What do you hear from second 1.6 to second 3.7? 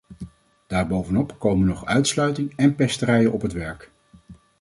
nog uitsluiting en pesterijen op het